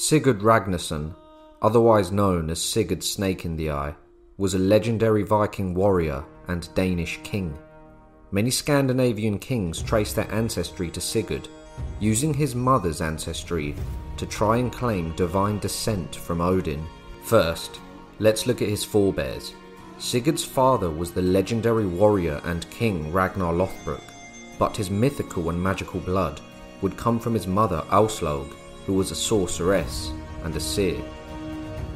[0.00, 1.12] Sigurd Ragnarsson,
[1.60, 3.96] otherwise known as Sigurd Snake in the Eye,
[4.36, 7.58] was a legendary Viking warrior and Danish king.
[8.30, 11.48] Many Scandinavian kings trace their ancestry to Sigurd,
[11.98, 13.74] using his mother's ancestry
[14.18, 16.86] to try and claim divine descent from Odin.
[17.24, 17.80] First,
[18.20, 19.52] let's look at his forebears.
[19.98, 24.04] Sigurd's father was the legendary warrior and king Ragnar Lothbrok,
[24.60, 26.40] but his mythical and magical blood
[26.82, 28.54] would come from his mother Aslaug,
[28.88, 30.12] who was a sorceress
[30.44, 30.98] and a seer.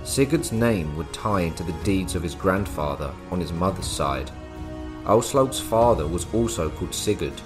[0.05, 4.30] Sigurd's name would tie into the deeds of his grandfather on his mother's side.
[5.06, 7.41] Aslaug's father was also called Sigurd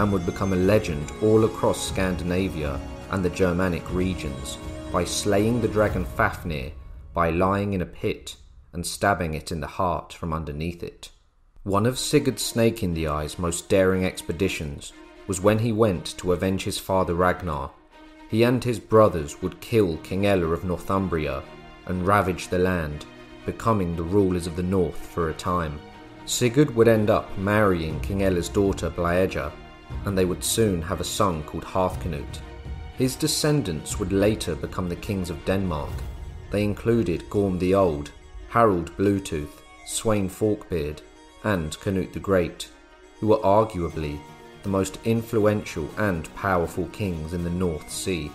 [0.00, 2.80] and would become a legend all across Scandinavia
[3.12, 4.58] and the Germanic regions
[4.92, 6.72] by slaying the dragon Fafnir
[7.14, 8.34] by lying in a pit
[8.72, 11.10] and stabbing it in the heart from underneath it.
[11.62, 14.92] One of Sigurd Snake in the Eye's most daring expeditions
[15.28, 17.70] was when he went to avenge his father Ragnar.
[18.28, 21.42] He and his brothers would kill King Ella of Northumbria
[21.86, 23.06] and ravage the land,
[23.46, 25.80] becoming the rulers of the north for a time.
[26.26, 29.50] Sigurd would end up marrying King Ella's daughter Blaeja,
[30.04, 32.40] and they would soon have a son called Harthacnut.
[32.98, 35.92] His descendants would later become the kings of Denmark.
[36.50, 38.10] They included Gorm the Old,
[38.50, 41.00] Harald Bluetooth, Sweyn Forkbeard,
[41.44, 42.68] and Canute the Great,
[43.20, 44.18] who were arguably
[44.68, 48.30] the most influential and powerful kings in the North Sea.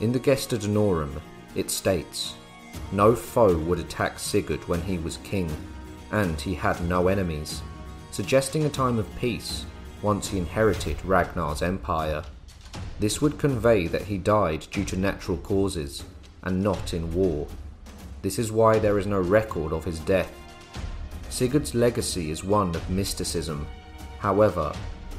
[0.00, 1.20] In the Gesta Danorum,
[1.54, 2.36] it states
[2.90, 5.54] no foe would attack Sigurd when he was king,
[6.10, 7.60] and he had no enemies,
[8.12, 9.66] suggesting a time of peace
[10.00, 12.24] once he inherited Ragnar's empire.
[12.98, 16.02] This would convey that he died due to natural causes
[16.44, 17.46] and not in war.
[18.22, 20.32] This is why there is no record of his death.
[21.28, 23.66] Sigurd's legacy is one of mysticism.
[24.18, 24.72] However,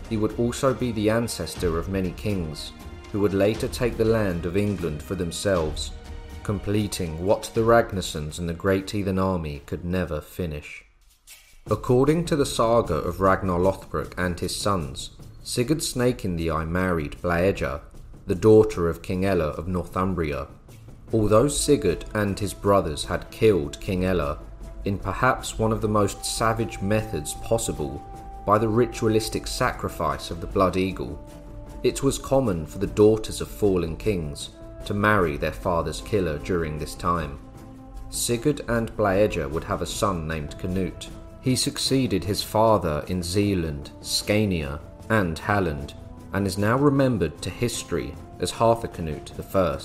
[0.09, 2.71] he would also be the ancestor of many kings,
[3.11, 5.91] who would later take the land of England for themselves
[6.43, 10.83] completing what the Ragnarssons and the Great Heathen Army could never finish.
[11.71, 15.11] According to the saga of Ragnar Lothbrok and his sons,
[15.43, 17.81] Sigurd Snake in the Eye married Blaeja,
[18.27, 20.47] the daughter of King Ella of Northumbria.
[21.13, 24.39] Although Sigurd and his brothers had killed King Ella
[24.83, 28.05] in perhaps one of the most savage methods possible
[28.45, 31.19] by the ritualistic sacrifice of the blood eagle,
[31.83, 34.49] it was common for the daughters of fallen kings
[34.85, 37.39] to marry their father's killer during this time.
[38.09, 41.09] Sigurd and Blaeja would have a son named Canute.
[41.41, 44.79] He succeeded his father in Zealand, Scania,
[45.09, 45.93] and Halland,
[46.33, 49.77] and is now remembered to history as Harthacnut I.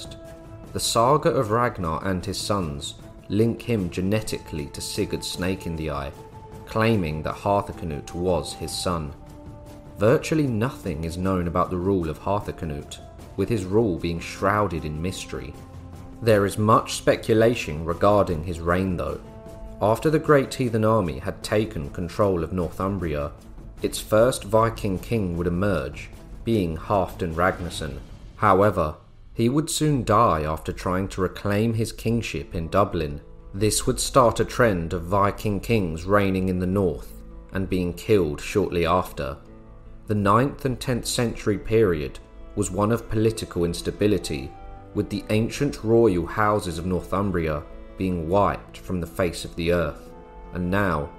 [0.73, 2.95] The saga of Ragnar and his sons
[3.29, 6.13] link him genetically to Sigurd Snake in the Eye,
[6.69, 9.13] claiming that Harthacnut was his son.
[9.99, 12.99] Virtually nothing is known about the rule of Harthacnut,
[13.37, 15.53] with his rule being shrouded in mystery.
[16.23, 19.21] There is much speculation regarding his reign though.
[19.81, 23.33] After the Great Heathen Army had taken control of Northumbria,
[23.83, 26.11] its first Viking king would emerge,
[26.45, 27.99] being Halfdan Ragnarsson.
[28.37, 28.97] However,
[29.35, 33.21] he would soon die after trying to reclaim his kingship in Dublin.
[33.55, 37.15] This would start a trend of Viking kings reigning in the north
[37.53, 39.39] and being killed shortly after.
[40.07, 42.19] The 9th and 10th century period
[42.57, 44.51] was one of political instability,
[44.95, 47.63] with the ancient royal houses of Northumbria
[47.97, 50.11] being wiped from the face of the earth,
[50.53, 51.11] and now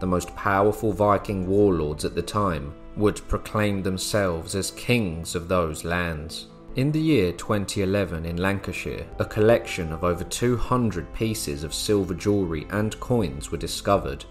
[0.00, 5.84] the most powerful Viking warlords at the time would proclaim themselves as kings of those
[5.84, 6.46] lands.
[6.76, 12.66] In the year 2011 in Lancashire, a collection of over 200 pieces of silver jewellery
[12.70, 14.24] and coins were discovered,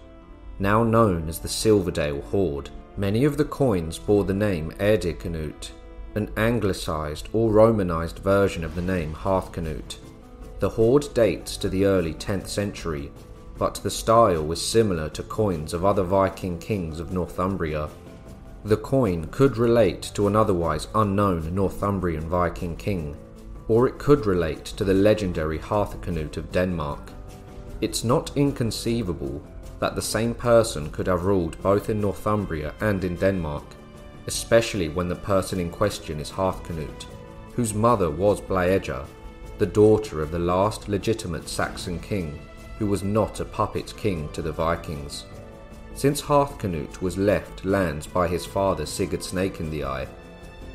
[0.60, 2.70] now known as the Silverdale Hoard.
[2.96, 5.72] Many of the coins bore the name Airdeconut,
[6.16, 9.98] an anglicised or romanised version of the name Harthacnut.
[10.60, 13.12] The hoard dates to the early 10th century,
[13.58, 17.90] but the style was similar to coins of other Viking kings of Northumbria.
[18.66, 23.16] The coin could relate to an otherwise unknown Northumbrian Viking king,
[23.68, 27.12] or it could relate to the legendary Harthacnut of Denmark.
[27.82, 29.42] It's not inconceivable
[29.80, 33.64] that the same person could have ruled both in Northumbria and in Denmark,
[34.26, 37.06] especially when the person in question is Harthacnut,
[37.54, 39.06] whose mother was Blaeja,
[39.58, 42.40] the daughter of the last legitimate Saxon king,
[42.80, 45.26] who was not a puppet king to the Vikings.
[45.98, 50.08] Since Harthacnut was left lands by his father Sigurd Snake in the Eye,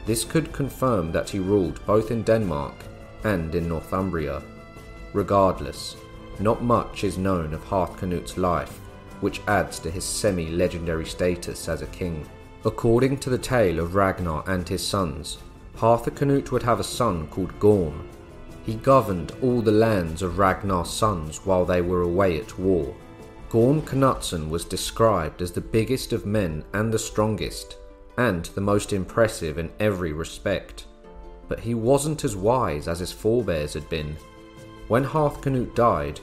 [0.05, 2.75] this could confirm that he ruled both in Denmark
[3.23, 4.43] and in Northumbria.
[5.13, 5.95] Regardless,
[6.41, 8.81] not much is known of Harthacnut's life,
[9.21, 12.29] which adds to his semi legendary status as a king.
[12.65, 15.39] According to the tale of Ragnar and his sons,
[15.77, 18.09] Harthacnut would have a son called Gorm.
[18.67, 22.93] He governed all the lands of Ragnar's sons while they were away at war.
[23.53, 27.77] Gorm Knutson was described as the biggest of men and the strongest,
[28.17, 30.87] and the most impressive in every respect.
[31.49, 34.17] But he wasn't as wise as his forebears had been.
[34.89, 36.19] When Harthacnut died,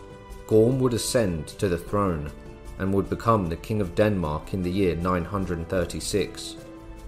[0.47, 2.31] Gorm would ascend to the throne
[2.79, 6.55] and would become the King of Denmark in the year 936.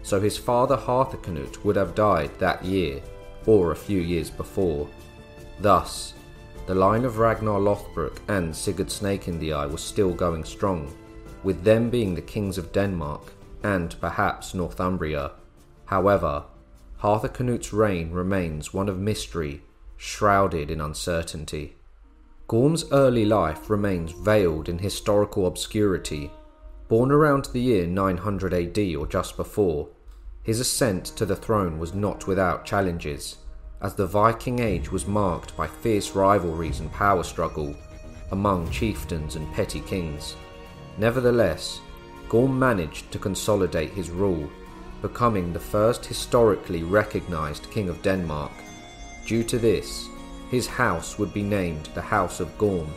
[0.03, 3.01] So his father Harthacnut would have died that year,
[3.47, 4.88] or a few years before.
[5.59, 6.11] Thus,
[6.71, 10.89] the line of Ragnar Lothbrok and Sigurd Snake in the Eye was still going strong,
[11.44, 15.31] with them being the kings of Denmark and perhaps Northumbria.
[15.88, 16.45] However,
[17.00, 19.63] Harthacnut's reign remains one of mystery,
[19.97, 21.75] shrouded in uncertainty.
[22.47, 26.31] Gorm's early life remains veiled in historical obscurity.
[26.88, 29.89] Born around the year 900 AD or just before,
[30.41, 33.39] his ascent to the throne was not without challenges
[33.81, 37.75] as the Viking Age was marked by fierce rivalries and power struggle
[38.31, 40.36] among chieftains and petty kings.
[40.98, 41.81] Nevertheless,
[42.30, 44.50] Gorm managed to consolidate his rule,
[45.01, 48.51] becoming the first historically recognised king of Denmark.
[49.25, 50.07] Due to this,
[50.50, 52.88] his house would be named the House of Gorm,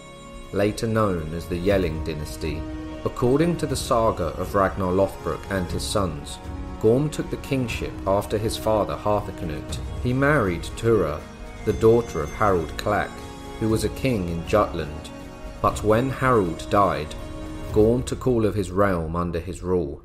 [0.52, 2.60] later known as the Jelling dynasty.
[3.04, 6.38] According to the saga of Ragnar Lothbrok and his sons,
[6.80, 9.78] Gorm took the kingship after his father Harthacnut.
[10.02, 11.20] He married Tura,
[11.64, 13.10] the daughter of Harald Klak,
[13.60, 15.10] who was a king in Jutland.
[15.62, 17.14] But when Harald died,
[17.72, 20.02] Gorm took all of his realm under his rule.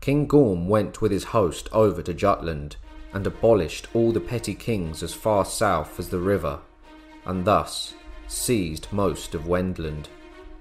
[0.00, 2.76] King Gorm went with his host over to Jutland
[3.12, 6.58] and abolished all the petty kings as far south as the river,
[7.24, 7.94] and thus
[8.26, 10.08] seized most of Wendland.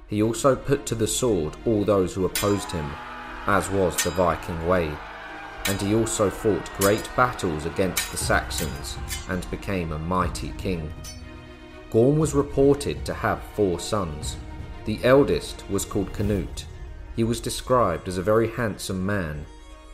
[0.08, 2.92] He also put to the sword all those who opposed him,
[3.48, 4.96] as was the Viking way
[5.68, 8.98] and he also fought great battles against the Saxons
[9.30, 10.92] and became a mighty king.
[11.90, 14.36] Gorm was reported to have four sons.
[14.86, 16.66] The eldest was called Canute.
[17.16, 19.46] He was described as a very handsome man,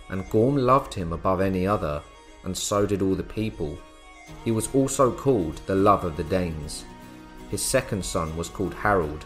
[0.09, 2.01] and Gorm loved him above any other,
[2.43, 3.77] and so did all the people.
[4.45, 6.85] He was also called the love of the Danes.
[7.49, 9.25] His second son was called Harold,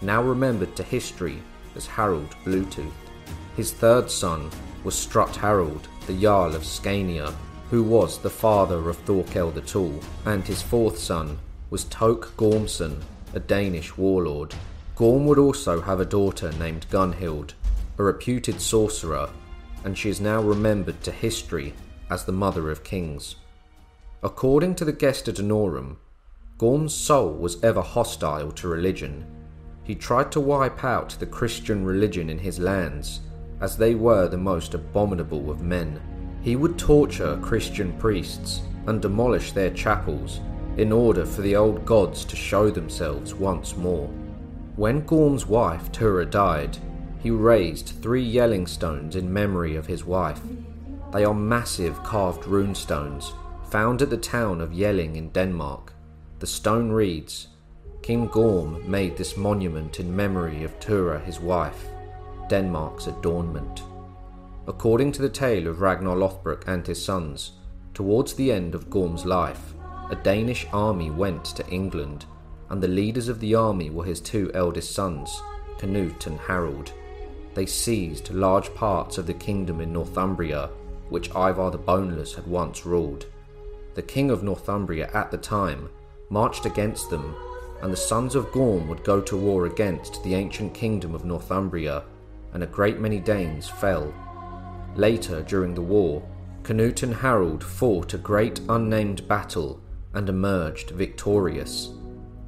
[0.00, 1.38] now remembered to history
[1.76, 2.92] as Harold Bluetooth.
[3.56, 4.50] His third son
[4.84, 7.34] was Strut Harold, the Jarl of Scania,
[7.70, 11.38] who was the father of Thorkel the Tall, and his fourth son
[11.70, 13.02] was Toke Gormson,
[13.32, 14.54] a Danish warlord.
[14.94, 17.54] Gorm would also have a daughter named Gunhild,
[17.98, 19.30] a reputed sorcerer,
[19.84, 21.72] and she is now remembered to history
[22.10, 23.36] as the mother of kings.
[24.22, 25.96] According to the Gesta Danorum,
[26.58, 29.26] Gorm's soul was ever hostile to religion.
[29.82, 33.20] He tried to wipe out the Christian religion in his lands
[33.60, 36.00] as they were the most abominable of men.
[36.42, 40.40] He would torture Christian priests and demolish their chapels
[40.76, 44.08] in order for the old gods to show themselves once more.
[44.76, 46.76] When Gorm's wife Tura died,
[47.20, 50.40] he raised three Jelling stones in memory of his wife.
[51.12, 53.32] They are massive carved rune stones
[53.70, 55.94] found at the town of Jelling in Denmark.
[56.38, 57.48] The stone reads,
[58.02, 61.86] King Gorm made this monument in memory of Tura his wife.
[62.48, 63.82] Denmark's adornment.
[64.66, 67.52] According to the tale of Ragnar Lothbrok and his sons,
[67.92, 69.74] towards the end of Gorm's life,
[70.10, 72.26] a Danish army went to England,
[72.70, 75.42] and the leaders of the army were his two eldest sons,
[75.78, 76.92] Canute and Harold.
[77.54, 80.70] They seized large parts of the kingdom in Northumbria,
[81.08, 83.26] which Ivar the Boneless had once ruled.
[83.94, 85.88] The king of Northumbria at the time
[86.30, 87.34] marched against them,
[87.82, 92.02] and the sons of Gorm would go to war against the ancient kingdom of Northumbria
[92.54, 94.14] and a great many Danes fell.
[94.96, 96.22] Later, during the war,
[96.62, 99.80] Canute and Harold fought a great unnamed battle
[100.14, 101.90] and emerged victorious.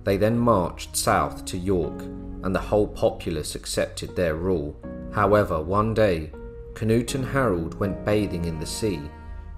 [0.04, 2.00] They then marched south to York,
[2.42, 4.76] and the whole populace accepted their rule.
[5.12, 6.30] However, one day,
[6.75, 9.00] Canute and Harold went bathing in the sea,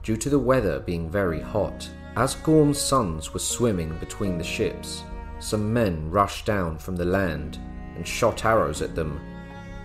[0.02, 1.88] due to the weather being very hot.
[2.16, 5.02] As Gorm's sons were swimming between the ships,
[5.38, 7.58] some men rushed down from the land
[7.94, 9.20] and shot arrows at them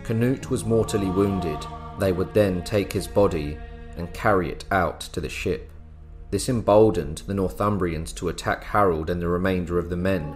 [0.04, 1.60] Canute was mortally wounded.
[2.00, 3.58] They would then take his body
[3.96, 5.72] and carry it out to the ship.
[6.32, 10.36] This emboldened the Northumbrians to attack Harold and the remainder of the men,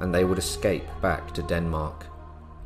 [0.00, 2.06] and they would escape back to Denmark.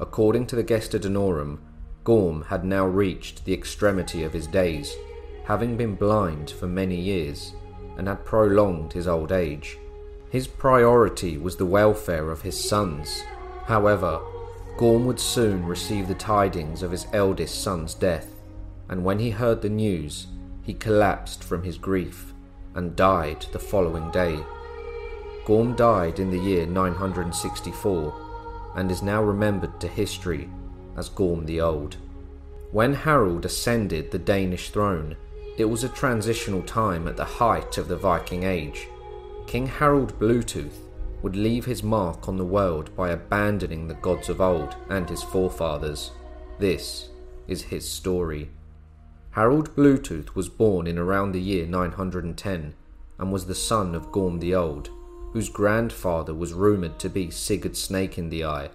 [0.00, 1.58] According to the Gesta Danorum,
[2.04, 4.94] Gorm had now reached the extremity of his days,
[5.44, 7.52] having been blind for many years,
[7.96, 9.76] and had prolonged his old age.
[10.30, 13.22] His priority was the welfare of his sons.
[13.64, 14.20] However,
[14.78, 18.36] Gorm would soon receive the tidings of his eldest son's death,
[18.88, 20.28] and when he heard the news,
[20.62, 22.32] he collapsed from his grief
[22.76, 24.38] and died the following day.
[25.44, 30.48] Gorm died in the year 964 and is now remembered to history
[30.96, 31.96] as Gorm the Old.
[32.70, 35.16] When Harold ascended the Danish throne,
[35.56, 38.86] it was a transitional time at the height of the Viking Age.
[39.48, 40.87] King Harald Bluetooth
[41.22, 45.22] would leave his mark on the world by abandoning the gods of old and his
[45.22, 46.12] forefathers.
[46.58, 47.08] This
[47.46, 48.50] is his story.
[49.30, 52.74] Harold Bluetooth was born in around the year 910
[53.18, 54.90] and was the son of Gorm the Old,
[55.32, 58.70] whose grandfather was rumoured to be Sigurd Snake in the Eye,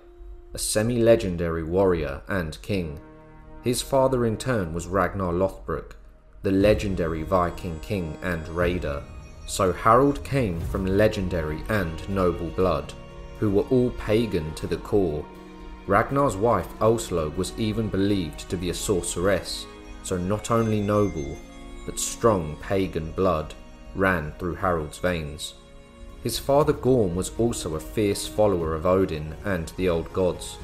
[0.53, 3.00] a semi legendary warrior and king.
[3.63, 5.95] His father in turn was Ragnar Lothbrok,
[6.41, 9.01] the legendary Viking king and raider.
[9.45, 12.93] So Harold came from legendary and noble blood,
[13.39, 15.25] who were all pagan to the core.
[15.85, 19.65] Ragnar's wife Aslaug was even believed to be a sorceress,
[20.03, 21.38] so not only noble,
[21.85, 23.53] but strong pagan blood
[23.95, 25.55] ran through Harold's veins.
[26.23, 30.57] His father Gorm was also a fierce follower of Odin and the old gods.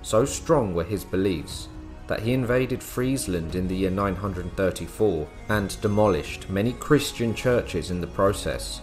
[0.00, 1.68] So strong were his beliefs
[2.06, 8.06] that he invaded Friesland in the year 934 and demolished many Christian churches in the
[8.06, 8.80] process.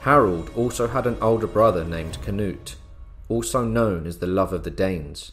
[0.00, 2.76] Harold also had an older brother named Canute,
[3.28, 5.32] also known as the Love of the Danes.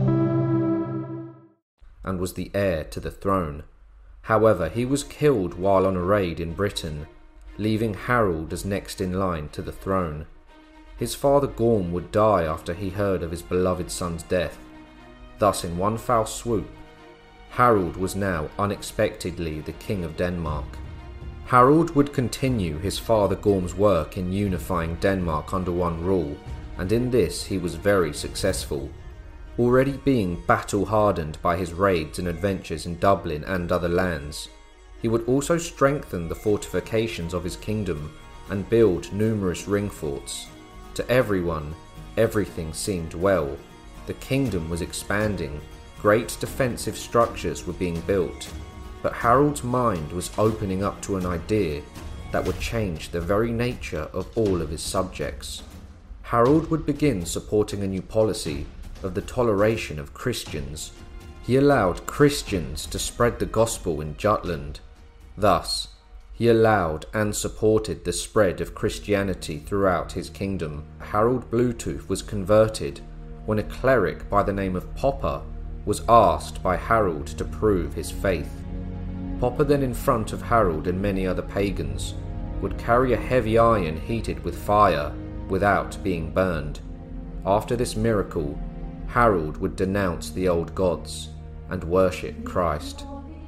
[2.03, 3.63] and was the heir to the throne.
[4.23, 7.07] However, he was killed while on a raid in Britain,
[7.57, 10.25] leaving Harold as next in line to the throne.
[10.97, 14.57] His father Gorm would die after he heard of his beloved son's death.
[15.39, 16.69] Thus, in one foul swoop,
[17.49, 20.65] Harold was now unexpectedly the King of Denmark.
[21.45, 26.37] Harold would continue his father Gorm's work in unifying Denmark under one rule,
[26.77, 28.89] and in this he was very successful
[29.61, 34.49] already being battle hardened by his raids and adventures in Dublin and other lands.
[35.03, 38.11] He would also strengthen the fortifications of his kingdom
[38.49, 40.47] and build numerous ring forts.
[40.95, 41.75] To everyone,
[42.17, 43.55] everything seemed well.
[44.07, 45.61] The kingdom was expanding,
[45.99, 48.51] great defensive structures were being built,
[49.03, 51.83] but Harold's mind was opening up to an idea
[52.31, 55.61] that would change the very nature of all of his subjects.
[56.23, 58.65] Harold would begin supporting a new policy
[59.03, 60.91] of the toleration of Christians,
[61.43, 64.79] he allowed Christians to spread the gospel in Jutland.
[65.37, 65.87] Thus,
[66.33, 70.85] he allowed and supported the spread of Christianity throughout his kingdom.
[70.99, 72.99] Harold Bluetooth was converted
[73.45, 75.43] when a cleric by the name of Poppo
[75.85, 78.51] was asked by Harold to prove his faith.
[79.39, 82.13] Poppo then in front of Harold and many other pagans
[82.61, 85.11] would carry a heavy iron heated with fire
[85.49, 86.79] without being burned.
[87.45, 88.59] After this miracle,
[89.11, 91.29] Harold would denounce the old gods
[91.69, 93.05] and worship Christ.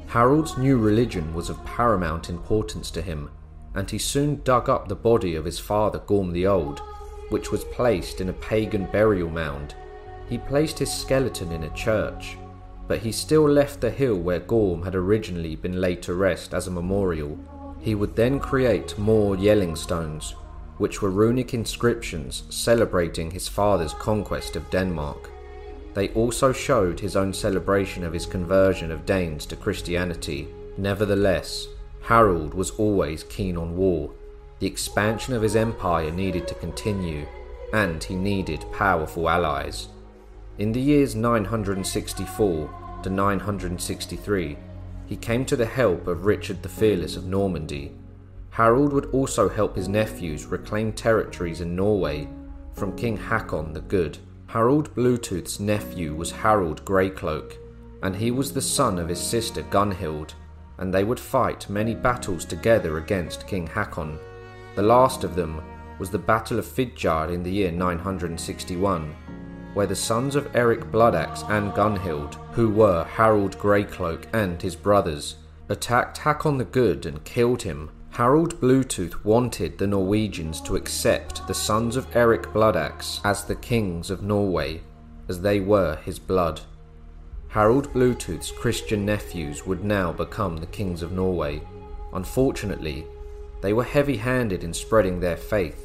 [0.07, 3.29] Harold's new religion was of paramount importance to him,
[3.73, 6.81] and he soon dug up the body of his father Gorm the Old,
[7.29, 9.73] which was placed in a pagan burial mound.
[10.27, 12.37] He placed his skeleton in a church,
[12.85, 16.67] but he still left the hill where Gorm had originally been laid to rest as
[16.67, 17.39] a memorial.
[17.79, 20.35] He would then create more Jelling stones,
[20.77, 25.29] which were runic inscriptions celebrating his father's conquest of Denmark.
[25.93, 30.47] They also showed his own celebration of his conversion of Danes to Christianity.
[30.77, 31.67] Nevertheless,
[32.01, 34.11] Harold was always keen on war.
[34.59, 37.27] The expansion of his empire needed to continue,
[37.73, 39.87] and he needed powerful allies.
[40.57, 44.57] In the years 964 to 963,
[45.05, 47.95] he came to the help of Richard the Fearless of Normandy.
[48.51, 52.27] Harold would also help his nephews reclaim territories in Norway
[52.73, 54.17] from King Hakon the Good.
[54.53, 57.57] Harold Bluetooth's nephew was Harold Greycloak,
[58.03, 60.35] and he was the son of his sister Gunhild,
[60.77, 64.19] and they would fight many battles together against King Hakon.
[64.75, 65.59] The last of them
[65.97, 69.15] was the Battle of Fitjar in the year 961,
[69.73, 75.37] where the sons of Eric Bloodaxe and Gunhild, who were Harold Greycloak and his brothers,
[75.69, 81.53] attacked Hakon the Good and killed him Harold Bluetooth wanted the Norwegians to accept the
[81.55, 84.81] sons of Eric Bloodaxe as the kings of Norway,
[85.27, 86.61] as they were his blood.
[87.47, 91.63] Harold Bluetooth's Christian nephews would now become the kings of Norway.
[92.13, 93.03] Unfortunately,
[93.63, 95.83] they were heavy handed in spreading their faith,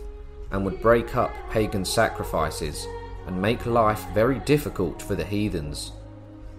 [0.50, 2.86] and would break up pagan sacrifices
[3.26, 5.92] and make life very difficult for the heathens.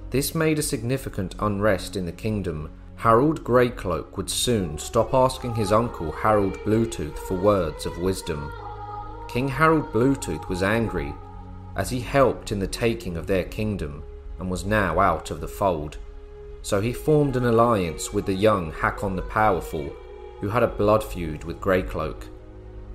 [0.10, 2.72] This made a significant unrest in the kingdom.
[3.00, 8.52] Harold Greycloak would soon stop asking his uncle Harold Bluetooth for words of wisdom.
[9.30, 11.14] King Harold Bluetooth was angry
[11.78, 14.04] as he helped in the taking of their kingdom
[14.38, 15.98] and was now out of the fold.
[16.62, 19.96] So he formed an alliance with the young Hakon the Powerful,
[20.42, 22.26] who had a blood feud with Greycloak.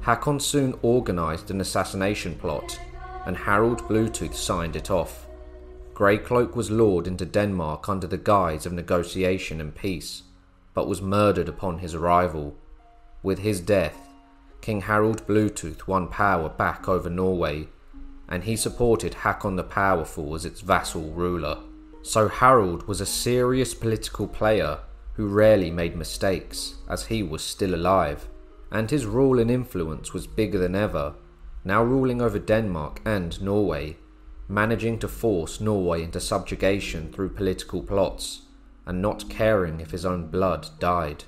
[0.03, 2.79] Hakon soon organised an assassination plot,
[3.25, 5.24] and Harold Bluetooth signed it off.
[5.95, 10.25] Greycloak was lured into Denmark under the guise of negotiation and peace,
[10.75, 12.57] but was murdered upon his arrival.
[13.23, 14.09] With his death,
[14.61, 17.69] King Harold Bluetooth won power back over Norway,
[18.29, 21.59] and he supported Hakon the Powerful as its vassal ruler.
[22.03, 24.81] So Harold was a serious political player
[25.15, 28.29] who rarely made mistakes, as he was still alive,
[28.73, 31.15] and his rule and influence was bigger than ever,
[31.65, 33.97] now ruling over Denmark and Norway,
[34.49, 38.43] managing to force Norway into subjugation through political plots,
[38.87, 41.25] and not caring if his own blood died.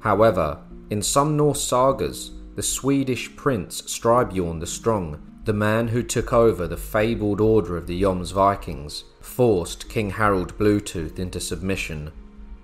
[0.00, 6.32] However, in some Norse sagas, the Swedish prince Styrbjorn the Strong, the man who took
[6.32, 12.12] over the fabled order of the Jomsvikings, forced King Harold Bluetooth into submission.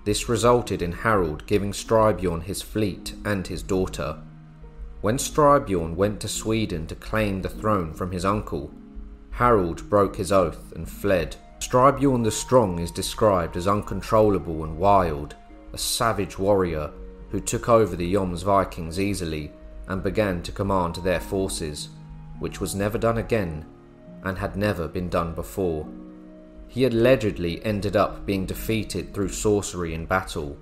[0.04, 4.18] This resulted in Harold giving Styrbjorn his fleet and his daughter.
[5.02, 8.70] When Styrbjorn went to Sweden to claim the throne from his uncle,
[9.30, 11.36] Harold broke his oath and fled.
[11.60, 15.34] Styrbjorn the Strong is described as uncontrollable and wild,
[15.72, 16.90] a savage warrior
[17.30, 19.52] who took over the Jomsvikings easily
[19.88, 21.90] and began to command their forces,
[22.38, 23.66] which was never done again
[24.24, 25.86] and had never been done before.
[26.68, 30.56] He allegedly ended up being defeated through sorcery in battle.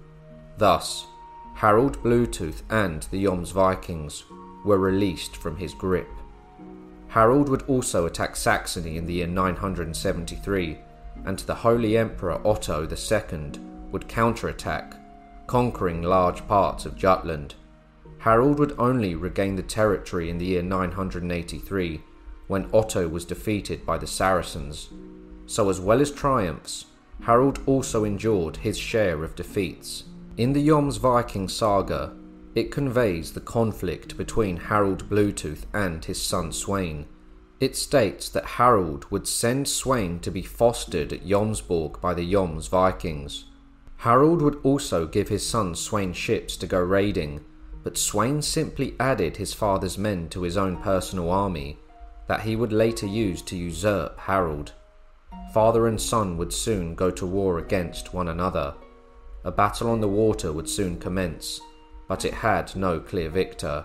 [0.57, 1.07] Thus,
[1.55, 4.25] Harold Bluetooth and the Jomsvikings
[4.65, 6.09] were released from his grip.
[7.09, 10.79] Harold would also attack Saxony in the year 973,
[11.25, 13.51] and the Holy Emperor Otto II
[13.91, 14.95] would counterattack,
[15.47, 17.55] conquering large parts of Jutland.
[18.19, 22.03] Harold would only regain the territory in the year 983,
[22.47, 24.89] when Otto was defeated by the Saracens
[25.49, 26.85] so as well as triumphs,
[27.23, 30.05] Harold also endured his share of defeats.
[30.37, 32.13] In the Jomsviking saga,
[32.55, 37.07] it conveys the conflict between Harold Bluetooth and his son Sweyn.
[37.61, 43.45] It states that Harold would send Sweyn to be fostered at Jomsborg by the Jomsvikings.
[43.99, 47.45] Harold would also give his son Sweyn ships to go raiding,
[47.83, 51.79] but Sweyn simply added his father's men to his own personal army
[52.29, 54.73] that he would later use to usurp Harold.
[55.53, 58.75] Father and son would soon go to war against one another.
[59.45, 61.61] A battle on the water would soon commence,
[62.09, 63.85] but it had no clear victor,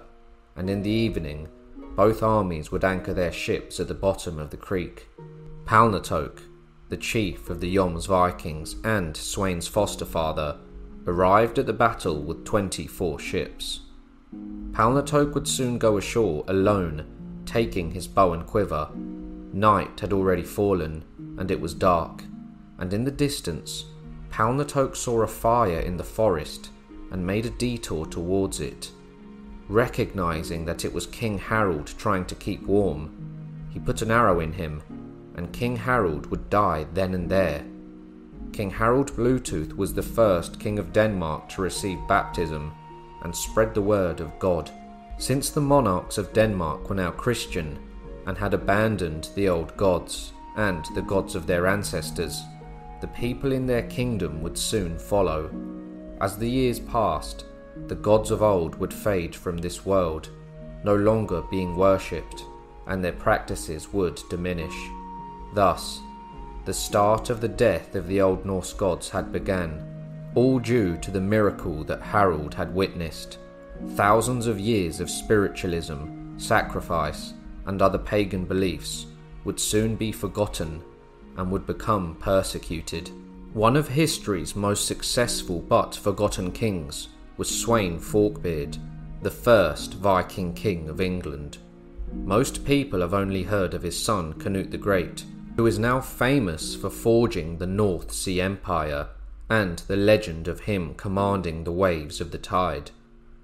[0.55, 1.49] and in the evening,
[1.95, 5.09] both armies would anchor their ships at the bottom of the creek.
[5.65, 6.41] Palnatoke,
[6.89, 10.57] the chief of the Jomsvikings and Sweyn's foster father,
[11.05, 13.81] arrived at the battle with 24 ships.
[14.71, 18.89] Palnatoke would soon go ashore alone, taking his bow and quiver.
[19.51, 21.03] Night had already fallen,
[21.37, 22.23] and it was dark,
[22.79, 23.85] and in the distance,
[24.31, 26.71] Palnatoke saw a fire in the forest
[27.13, 28.91] and made a detour towards it.
[29.69, 34.51] Recognizing that it was King Harold trying to keep warm, he put an arrow in
[34.51, 34.83] him,
[35.35, 37.63] and King Harold would die then and there.
[38.51, 42.73] King Harold Bluetooth was the first King of Denmark to receive baptism
[43.23, 44.69] and spread the word of God.
[45.17, 47.79] Since the monarchs of Denmark were now Christian
[48.25, 52.43] and had abandoned the old gods, and the gods of their ancestors,
[53.01, 55.49] the people in their kingdom would soon follow.
[56.23, 57.43] As the years passed,
[57.87, 60.29] the gods of old would fade from this world,
[60.85, 62.45] no longer being worshipped,
[62.87, 64.73] and their practices would diminish.
[65.53, 65.99] Thus,
[66.63, 69.83] the start of the death of the Old Norse gods had begun,
[70.33, 73.37] all due to the miracle that Harold had witnessed.
[73.95, 77.33] Thousands of years of spiritualism, sacrifice,
[77.65, 79.07] and other pagan beliefs
[79.43, 80.83] would soon be forgotten
[81.35, 83.11] and would become persecuted.
[83.53, 88.77] One of history's most successful but forgotten kings was Sweyn Forkbeard,
[89.21, 91.59] the first Viking king of England.
[92.11, 95.23] Most people have only heard of his son Canute the Great,
[95.55, 99.09] who is now famous for forging the North Sea Empire
[99.49, 102.89] and the legend of him commanding the waves of the tide.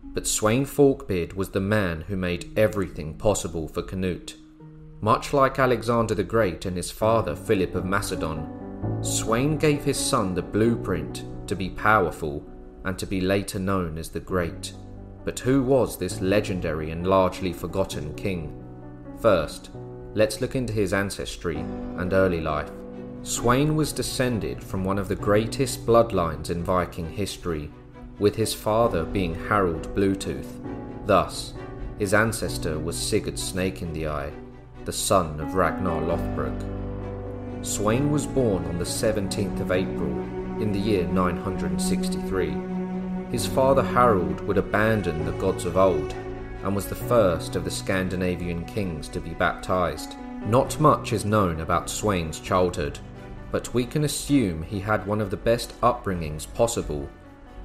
[0.03, 4.37] But Sweyn Forkbeard was the man who made everything possible for Canute
[5.01, 8.68] much like Alexander the Great and his father Philip of Macedon,
[9.01, 12.45] Sweyn gave his son the blueprint to be powerful
[12.85, 14.73] and to be later known as the Great.
[15.25, 18.63] But who was this legendary and largely forgotten king?
[19.19, 19.69] First,
[20.13, 22.71] let's look into his ancestry and early life.
[23.21, 27.69] Sweyn was descended from one of the greatest bloodlines in Viking history,
[28.17, 30.47] with his father being Harald Bluetooth.
[31.05, 31.53] Thus,
[31.97, 34.31] his ancestor was Sigurd Snake in the Eye,
[34.85, 36.78] the son of Ragnar Lothbrok.
[37.61, 40.09] Sweyn was born on the 17th of April
[40.61, 42.55] in the year 963.
[43.31, 46.13] His father Harald would abandon the gods of old
[46.63, 50.15] and was the first of the Scandinavian kings to be baptized.
[50.45, 52.97] Not much is known about Sweyn's childhood,
[53.51, 57.09] but we can assume he had one of the best upbringings possible,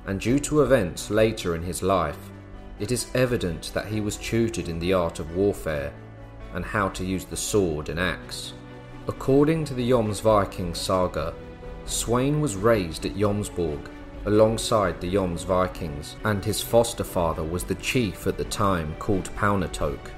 [0.06, 2.18] and due to events later in his life,
[2.80, 5.92] it is evident that he was tutored in the art of warfare
[6.52, 8.54] and how to use the sword and axe.
[9.06, 11.34] According to the Jomsviking saga,
[11.84, 13.80] Sweyn was raised at Jomsborg
[14.24, 20.10] alongside the Jomsvikings, and his foster father was the chief at the time called Palnatoke.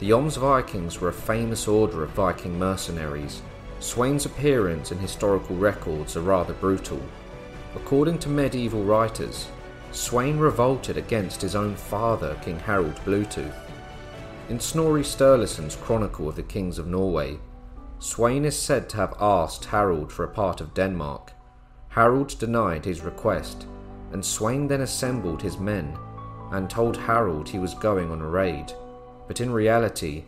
[0.00, 3.40] The Jomsvikings were a famous order of Viking mercenaries.
[3.80, 7.00] Sweyn's appearance in historical records are rather brutal.
[7.74, 9.48] According to medieval writers,
[9.92, 13.56] Sweyn revolted against his own father, King Harald Bluetooth.
[14.50, 17.38] In Snorri Sturluson's Chronicle of the Kings of Norway,
[17.98, 21.32] Sweyn is said to have asked Harald for a part of Denmark.
[21.88, 23.66] Harald denied his request,
[24.12, 25.96] and Sweyn then assembled his men
[26.52, 28.72] and told Harald he was going on a raid,
[29.26, 30.24] but in reality,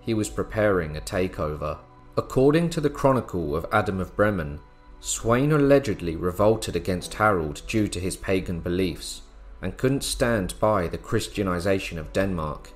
[0.00, 1.78] he was preparing a takeover.
[2.16, 4.58] According to the Chronicle of Adam of Bremen,
[5.00, 9.22] Sweyn allegedly revolted against Harald due to his pagan beliefs
[9.62, 12.70] and couldn't stand by the Christianization of Denmark.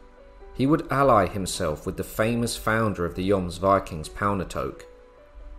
[0.57, 4.85] He would ally himself with the famous founder of the Jomsvikings, Palnatoke.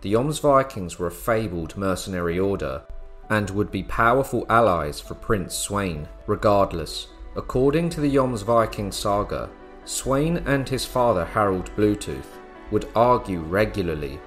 [0.00, 2.82] The Jomsvikings were a fabled mercenary order
[3.30, 7.08] and would be powerful allies for Prince Sweyn, regardless.
[7.36, 9.48] According to the Jomsviking saga,
[9.84, 12.38] Sweyn and his father Harald Bluetooth
[12.72, 14.18] would argue regularly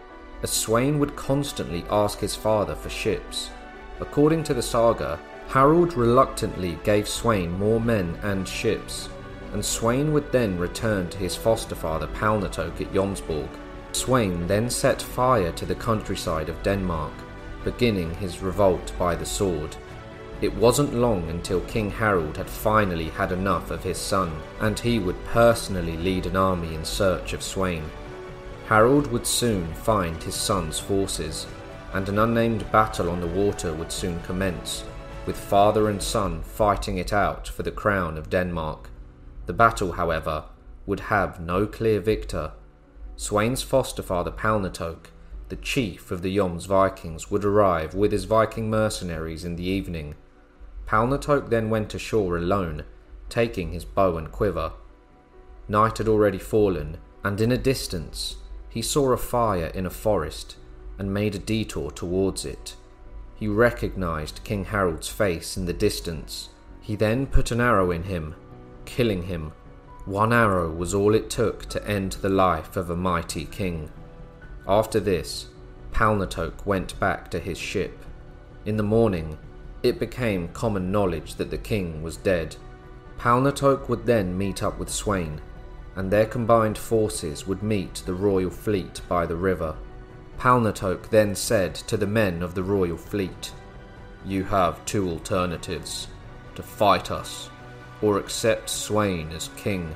[0.42, 3.50] as Sweyn would constantly ask his father for ships.
[4.00, 9.10] According to the saga, Harald reluctantly gave Sweyn more men and ships,
[9.54, 13.50] and Sweyn would then return to his foster father Palnatoke at Jomsborg.
[13.92, 17.14] Sweyn then set fire to the countryside of Denmark,
[17.64, 19.76] beginning his revolt by the sword.
[20.42, 24.98] It wasn't long until King Harold had finally had enough of his son, and he
[24.98, 27.84] would personally lead an army in search of Sweyn.
[28.68, 31.46] Harold would soon find his son's forces,
[31.94, 34.84] and an unnamed battle on the water would soon commence,
[35.26, 38.91] with father and son fighting it out for the crown of Denmark.
[39.46, 40.46] The battle, however,
[40.86, 42.52] would have no clear victor.
[43.16, 45.10] Sweyn's foster father Palnatoke,
[45.50, 50.16] the chief of the Jomsvikings, would arrive with his Viking mercenaries in the evening.
[50.86, 52.84] Palnatoke then went ashore alone,
[53.30, 54.74] taking his bow and quiver.
[55.68, 58.38] Night had already fallen, and in a distance,
[58.70, 60.56] he saw a fire in a forest
[60.98, 62.76] and made a detour towards it.
[63.36, 66.50] He recognized King Harald's face in the distance.
[66.80, 68.36] He then put an arrow in him,
[68.86, 69.52] killing him.
[70.06, 73.92] One arrow was all it took to end the life of a mighty king.
[74.68, 75.48] After this,
[75.92, 78.00] Palnatok went back to his ship.
[78.66, 79.38] In the morning,
[79.84, 82.56] it became common knowledge that the king was dead.
[83.18, 85.40] Palnatok would then meet up with Sweyn,
[85.96, 89.76] and their combined forces would meet the royal fleet by the river.
[90.38, 93.52] Palnatok then said to the men of the royal fleet,
[94.26, 96.08] You have two alternatives
[96.56, 97.50] to fight us
[98.02, 99.96] or accept Sweyn as king.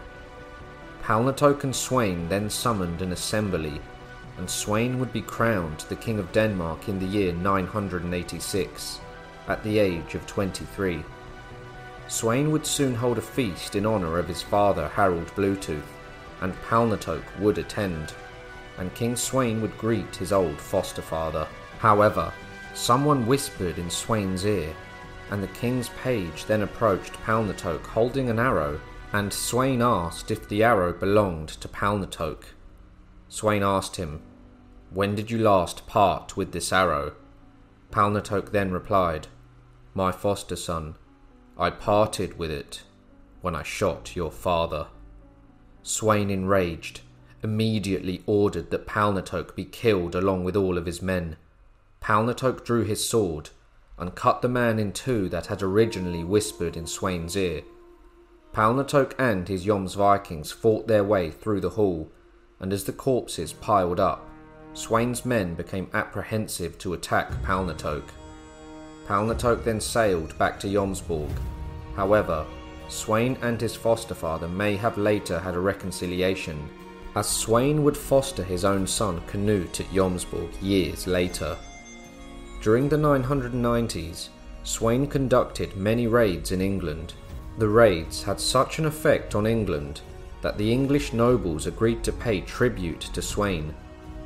[1.04, 3.80] Palnatoke and Sweyn then summoned an assembly,
[4.38, 9.00] and Sweyn would be crowned the King of Denmark in the year 986,
[9.48, 11.04] at the age of 23.
[12.08, 15.84] Sweyn would soon hold a feast in honour of his father Harold Bluetooth,
[16.42, 18.14] and Palnatoke would attend,
[18.78, 21.48] and King Sweyn would greet his old foster father.
[21.80, 22.32] However,
[22.74, 24.74] someone whispered in Sweyn's ear,
[25.32, 28.80] and the king's page then approached Palnatoke holding an arrow,
[29.12, 32.46] and Sweyn asked if the arrow belonged to Palnatoke.
[33.30, 34.22] Sweyn asked him,
[34.92, 37.14] When did you last part with this arrow?
[37.92, 39.28] Palnatoke then replied,
[39.94, 40.96] My foster son,
[41.58, 42.84] I parted with it
[43.42, 44.88] when I shot your father.
[45.84, 47.02] Sweyn, enraged,
[47.44, 51.38] immediately ordered that Palnatoke be killed along with all of his men.
[52.02, 53.52] Palnatoke drew his sword
[53.98, 57.62] and cut the man in two that had originally whispered in Sweyn's ear.
[58.54, 62.12] Palnatok and his Jomsvikings fought their way through the hall,
[62.60, 64.30] and as the corpses piled up,
[64.74, 68.04] Sweyn's men became apprehensive to attack Palnatok.
[69.08, 71.32] Palnatok then sailed back to Jomsborg.
[71.96, 72.46] However,
[72.90, 76.70] Sweyn and his foster father may have later had a reconciliation,
[77.16, 81.58] as Sweyn would foster his own son Canute at Jomsborg years later.
[82.62, 84.30] During the 990s,
[84.64, 87.14] Sweyn conducted many raids in England.
[87.60, 90.02] The raids had such an effect on England
[90.42, 93.74] that the English nobles agreed to pay tribute to Sweyn.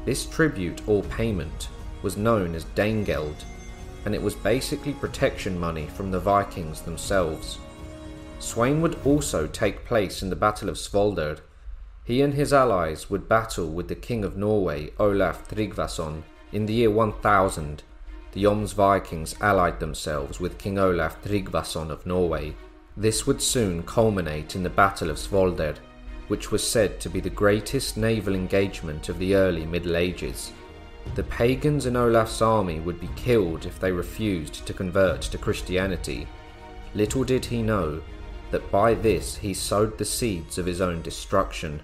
[0.06, 1.70] This tribute or payment
[2.02, 3.44] was known as Danegeld,
[4.06, 7.58] and it was basically protection money from the Vikings themselves.
[8.40, 11.40] Sweyn would also take place in the Battle of Svolder.
[12.06, 16.24] He and his allies would battle with the King of Norway, Olaf Tryggvason.
[16.52, 17.84] In the year 1000,
[18.32, 22.56] the Jomsvikings allied themselves with King Olaf Tryggvason of Norway.
[22.96, 25.76] This would soon culminate in the Battle of Svolder,
[26.28, 30.52] which was said to be the greatest naval engagement of the early Middle Ages.
[31.16, 36.28] The pagans in Olaf's army would be killed if they refused to convert to Christianity.
[36.94, 38.02] Little did he know
[38.52, 41.82] that by this he sowed the seeds of his own destruction.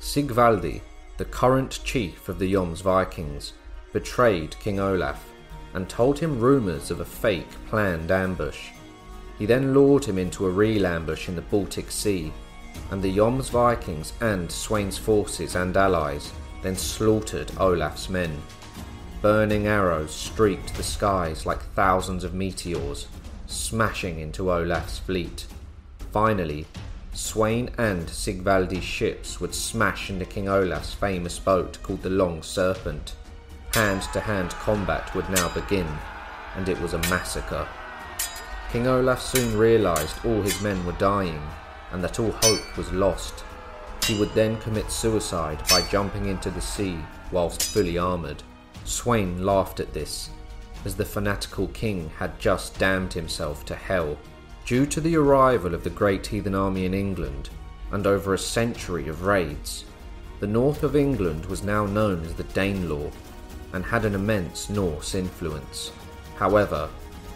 [0.00, 0.80] Sigvaldi,
[1.16, 3.52] the current chief of the Jomsvikings,
[3.92, 5.32] betrayed King Olaf
[5.78, 8.70] and told him rumours of a fake planned ambush.
[9.38, 12.32] He then lured him into a real ambush in the Baltic Sea,
[12.90, 16.32] and the Jomsvikings and Sweyn's forces and allies
[16.64, 18.42] then slaughtered Olaf's men.
[19.22, 23.06] Burning arrows streaked the skies like thousands of meteors,
[23.46, 25.46] smashing into Olaf's fleet.
[26.10, 26.66] Finally,
[27.14, 33.14] Sweyn and Sigvaldi's ships would smash into King Olaf's famous boat called the Long Serpent.
[33.78, 35.86] Hand to hand combat would now begin,
[36.56, 37.64] and it was a massacre.
[38.72, 41.40] King Olaf soon realised all his men were dying
[41.92, 43.44] and that all hope was lost.
[44.04, 46.98] He would then commit suicide by jumping into the sea
[47.30, 48.42] whilst fully armoured.
[48.84, 50.30] Sweyn laughed at this,
[50.84, 54.18] as the fanatical king had just damned himself to hell
[54.66, 57.48] Due to the arrival of the Great Heathen Army in England,
[57.92, 59.84] and over a century of raids,
[60.40, 63.10] the north of England was now known as the Danelaw
[63.72, 65.92] and had an immense Norse influence.
[66.36, 66.88] However,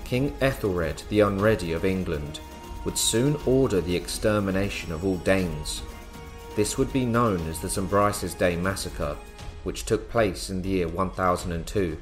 [0.05, 2.41] King Ethelred the Unready of England
[2.85, 5.83] would soon order the extermination of all Danes.
[6.57, 8.39] This would be known as the St.
[8.39, 9.17] Day Massacre,
[9.65, 11.97] which took place in the year 1002.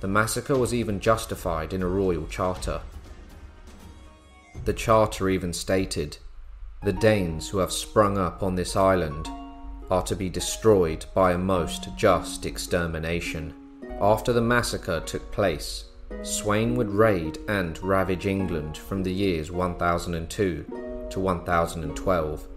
[0.00, 2.80] The massacre was even justified in a royal charter.
[4.64, 6.18] The charter even stated
[6.82, 9.28] the Danes who have sprung up on this island
[9.90, 13.54] are to be destroyed by a most just extermination.
[14.00, 15.84] After the massacre took place,
[16.22, 22.48] Sweyn would raid and ravage England from the years 1002 to 1012.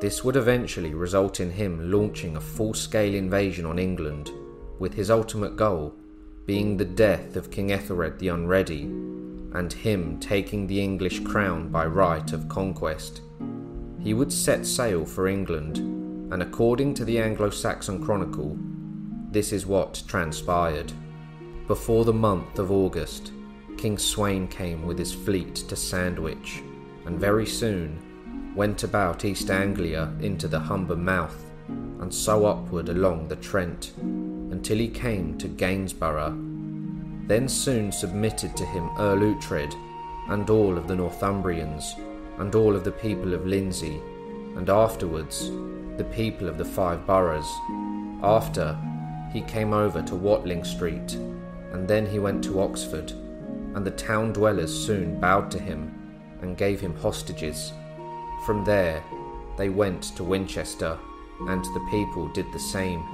[0.00, 4.30] This would eventually result in him launching a full scale invasion on England,
[4.78, 5.94] with his ultimate goal
[6.46, 8.82] being the death of King Ethelred the Unready
[9.52, 13.20] and him taking the English crown by right of conquest.
[14.00, 15.99] He would set sail for England,
[16.30, 18.56] and according to the Anglo Saxon Chronicle,
[19.30, 20.92] this is what transpired.
[21.66, 23.32] Before the month of August,
[23.76, 26.62] King Sweyn came with his fleet to Sandwich,
[27.06, 33.28] and very soon went about East Anglia into the Humber mouth, and so upward along
[33.28, 36.50] the Trent, until he came to Gainsborough
[37.30, 39.72] then soon submitted to him Earl Uhtred,
[40.30, 41.94] and all of the Northumbrians,
[42.38, 44.02] and all of the people of Lindsey,
[44.56, 45.48] and afterwards
[46.00, 47.60] the people of the five boroughs.
[48.22, 48.74] After,
[49.34, 51.12] he came over to Watling Street,
[51.72, 53.12] and then he went to Oxford,
[53.74, 55.92] and the town dwellers soon bowed to him
[56.40, 57.74] and gave him hostages.
[58.46, 59.04] From there,
[59.58, 60.98] they went to Winchester,
[61.48, 63.04] and the people did the same,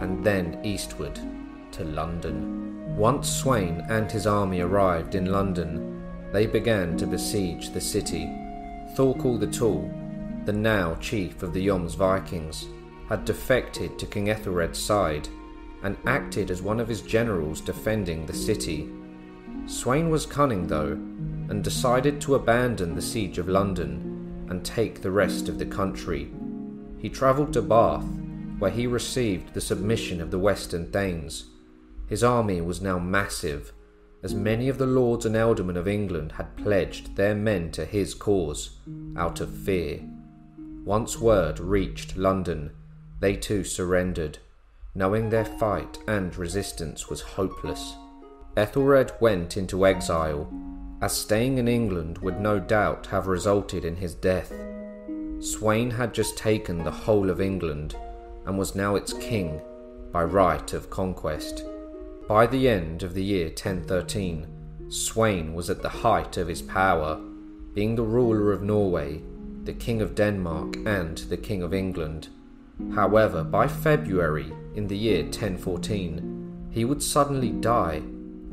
[0.00, 1.20] and then eastward
[1.72, 2.96] to London.
[2.96, 8.26] Once Sweyn and his army arrived in London, they began to besiege the city.
[8.96, 9.90] Thorkel the Tall,
[10.44, 12.66] the now chief of the Jomsvikings,
[13.08, 15.28] had defected to King Ethelred's side
[15.82, 18.88] and acted as one of his generals defending the city.
[19.66, 25.10] Sweyn was cunning though, and decided to abandon the siege of London and take the
[25.10, 26.30] rest of the country.
[26.98, 28.04] He travelled to Bath,
[28.58, 31.46] where he received the submission of the Western thanes
[32.12, 33.72] his army was now massive,
[34.22, 38.12] as many of the lords and ealdormen of England had pledged their men to his
[38.12, 38.76] cause,
[39.16, 40.00] out of fear.
[40.84, 42.70] Once word reached London,
[43.20, 44.38] they too surrendered,
[44.94, 47.94] knowing their fight and resistance was hopeless.
[48.56, 50.52] Ethelred went into exile,
[51.00, 54.52] as staying in England would no doubt have resulted in his death.
[55.38, 57.96] Sweyn had just taken the whole of England
[58.44, 59.60] and was now its king
[60.12, 61.64] by right of conquest.
[62.28, 64.46] By the end of the year 1013,
[64.88, 67.20] Sweyn was at the height of his power.
[67.74, 69.22] being the ruler of Norway,
[69.64, 72.28] the King of Denmark, and the King of England.
[72.94, 78.02] However, by February in the year 1014, he would suddenly die,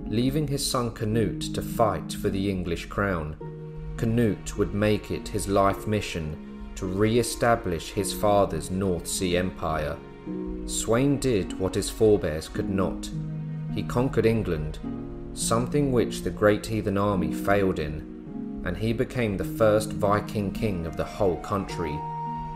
[0.06, 3.36] leaving his son Canute to fight for the English crown.
[3.98, 9.98] Canute would make it his life mission to re establish his father's North Sea Empire.
[10.66, 13.10] Sweyn did what his forebears could not.
[13.74, 14.80] He conquered England,
[15.34, 18.19] something which the great heathen army failed in,
[18.66, 21.98] and he became the first Viking king of the whole country,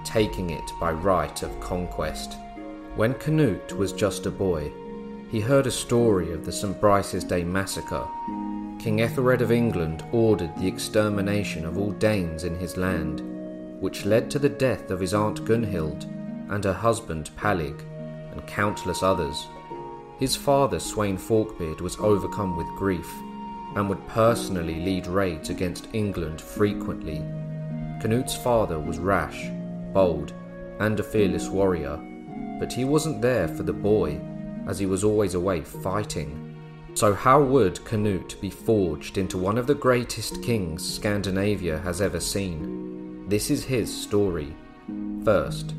[0.03, 2.35] taking it by right of conquest.
[2.95, 4.71] When Canute was just a boy,
[5.29, 6.79] he heard a story of the St.
[6.79, 8.05] Brice's Day massacre.
[8.79, 13.21] King Ethelred of England ordered the extermination of all Danes in his land,
[13.81, 16.05] which led to the death of his aunt Gunhild
[16.49, 17.81] and her husband Palig,
[18.31, 19.47] and countless others.
[20.19, 23.11] His father, Sweyn Forkbeard, was overcome with grief
[23.75, 27.17] and would personally lead raids against England frequently.
[28.01, 29.49] Canute's father was rash,
[29.93, 30.33] bold,
[30.79, 31.97] and a fearless warrior,
[32.59, 34.19] but he wasn't there for the boy,
[34.67, 36.39] as he was always away fighting.
[36.95, 42.19] So, how would Canute be forged into one of the greatest kings Scandinavia has ever
[42.19, 43.27] seen?
[43.27, 44.55] This is his story.
[45.23, 45.73] First,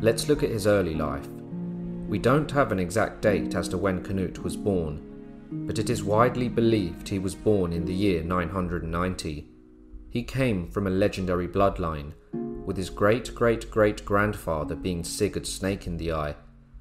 [0.00, 1.26] let's look at his early life.
[2.08, 5.09] We don't have an exact date as to when Canute was born,
[5.50, 9.48] but it is widely believed he was born in the year 990.
[10.10, 12.12] He came from a legendary bloodline,
[12.64, 16.36] with his great great great grandfather being Sigurd Snake in the Eye,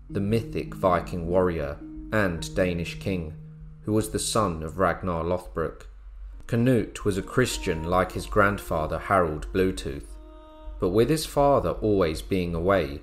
[0.09, 1.77] the mythic Viking warrior
[2.11, 3.33] and Danish king,
[3.81, 5.87] who was the son of Ragnar Lothbrok.
[6.47, 10.15] Canute was a Christian like his grandfather Harald Bluetooth,
[10.79, 13.01] but with his father always being away,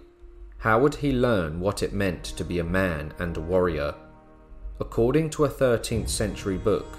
[0.58, 3.94] how would he learn what it meant to be a man and a warrior?
[4.78, 6.98] According to a 13th century book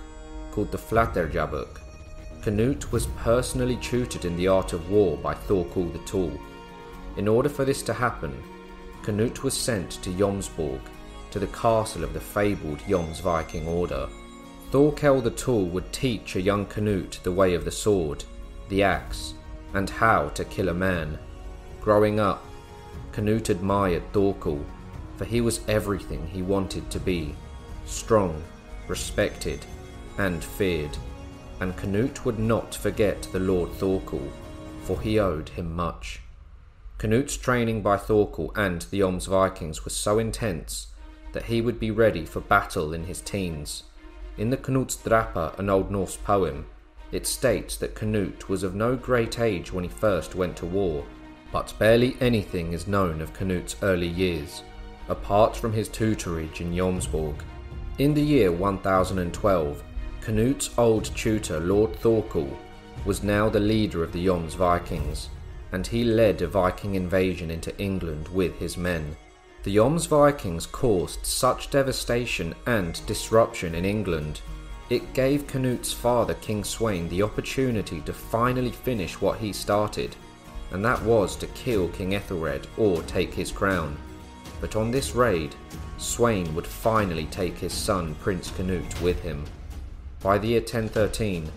[0.49, 1.79] called the Flateyjarbók,
[2.41, 6.31] Canute was personally tutored in the art of war by Thorkel the Tall.
[7.17, 8.33] In order for this to happen,
[9.03, 10.79] Canute was sent to Jomsborg,
[11.29, 14.09] to the castle of the fabled Jomsviking order.
[14.71, 18.23] Thorkel the Tall would teach a young Canute the way of the sword,
[18.69, 19.35] the axe,
[19.75, 21.19] and how to kill a man.
[21.79, 22.43] Growing up,
[23.11, 24.65] Canute admired Thorkel,
[25.15, 27.35] for he was everything he wanted to be
[27.87, 28.43] strong,
[28.87, 29.65] respected,
[30.17, 30.95] and feared.
[31.59, 34.31] And Canute would not forget the Lord Thorkel,
[34.83, 36.21] for he owed him much.
[36.97, 40.87] Canute's training by Thorkel and the Jomsvikings was so intense
[41.33, 43.83] that he would be ready for battle in his teens.
[44.37, 46.65] In the Knutsdrapa, an Old Norse poem,
[47.11, 51.05] it states that Canute was of no great age when he first went to war
[51.51, 54.63] but barely anything is known of Canute's early years,
[55.09, 57.35] apart from his tutorage in Jomsborg.
[57.97, 59.83] In the year 1012,
[60.21, 62.49] Canute's old tutor Lord Thorkel
[63.05, 65.27] was now the leader of the Jomsvikings,
[65.71, 69.15] and he led a Viking invasion into England with his men.
[69.63, 74.41] The Jomsvikings caused such devastation and disruption in England,
[74.89, 80.15] it gave Canute's father King Sweyn the opportunity to finally finish what he started
[80.71, 83.97] and that was to kill King Ethelred or take his crown.
[84.59, 85.55] But on this raid,
[85.97, 89.43] Sweyn would finally take his son Prince Canute with him.
[90.21, 91.51] By the year 1013,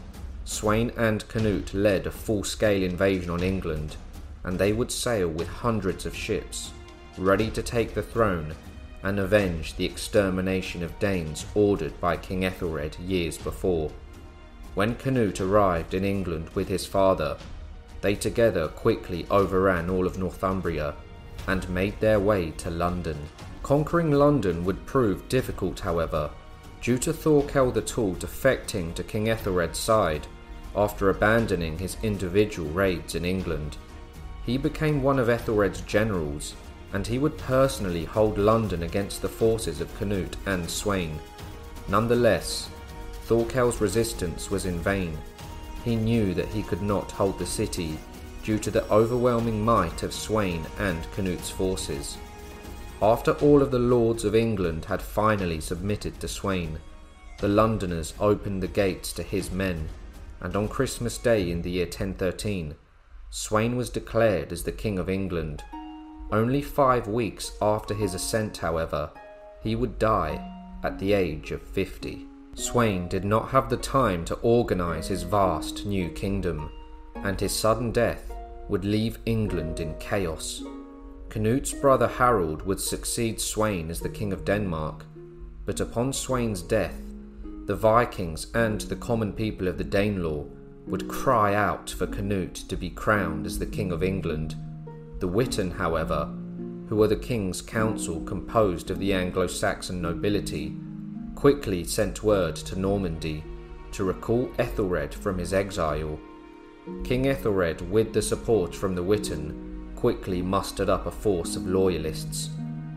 [0.44, 3.96] Sweyn and Canute led a full scale invasion on England,
[4.42, 6.72] and they would sail with hundreds of ships,
[7.18, 8.54] ready to take the throne
[9.02, 13.90] and avenge the extermination of Danes ordered by King Ethelred years before.
[14.74, 17.36] When Canute arrived in England with his father,
[18.00, 20.94] they together quickly overran all of Northumbria
[21.46, 23.18] and made their way to London.
[23.70, 26.28] Conquering London would prove difficult, however,
[26.82, 30.26] due to Thorkel the Tall defecting to King Ethelred's side
[30.74, 33.76] after abandoning his individual raids in England.
[34.44, 36.56] He became one of Ethelred's generals,
[36.92, 41.16] and he would personally hold London against the forces of Canute and Sweyn.
[41.86, 42.68] Nonetheless,
[43.26, 45.16] Thorkel's resistance was in vain,
[45.84, 47.96] he knew that he could not hold the city
[48.42, 52.16] due to the overwhelming might of Sweyn and Canute's forces.
[53.02, 56.78] After all of the lords of England had finally submitted to Sweyn,
[57.38, 59.88] the Londoners opened the gates to his men,
[60.40, 62.74] and on Christmas Day in the year 1013,
[63.30, 65.64] Sweyn was declared as the King of England.
[66.30, 69.10] Only five weeks after his ascent, however,
[69.62, 70.38] he would die
[70.82, 72.26] at the age of 50.
[72.54, 76.70] Sweyn did not have the time to organise his vast new kingdom,
[77.14, 78.30] and his sudden death
[78.68, 80.62] would leave England in chaos.
[81.30, 85.06] Canute's brother Harold would succeed Sweyn as the King of Denmark,
[85.64, 87.00] but upon Sweyn's death,
[87.66, 90.50] the Vikings and the common people of the Danelaw
[90.88, 94.56] would cry out for Canute to be crowned as the King of England.
[95.20, 96.28] The Witan, however,
[96.88, 100.74] who were the king's council composed of the Anglo Saxon nobility,
[101.36, 103.44] quickly sent word to Normandy
[103.92, 106.18] to recall Ethelred from his exile.
[107.04, 109.69] King Ethelred, with the support from the Witan,
[110.00, 112.48] quickly mustered up a force of loyalists.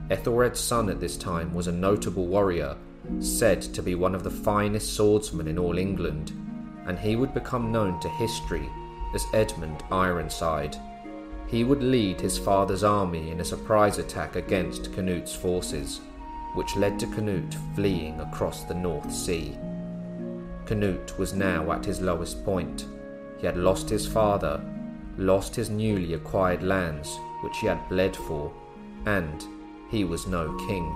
[0.10, 2.78] Ethelred's son at this time was a notable warrior,
[3.20, 6.32] said to be one of the finest swordsmen in all England,
[6.88, 8.70] and he would become known to history
[9.14, 10.78] as Edmund Ironside.
[11.48, 16.00] He would lead his father's army in a surprise attack against Canute's forces,
[16.56, 19.58] which led to Canute fleeing across the North Sea.
[20.66, 22.86] Canute was now at his lowest point.
[23.40, 24.64] He had lost his father,
[25.18, 28.52] lost his newly acquired lands, which he had bled for,
[29.06, 29.46] and
[29.90, 30.92] he was no king.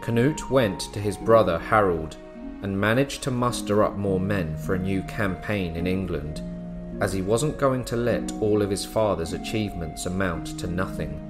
[0.00, 2.16] Canute went to his brother Harold
[2.62, 6.42] and managed to muster up more men for a new campaign in England
[7.00, 11.24] as he wasn't going to let all of his father's achievements amount to nothing.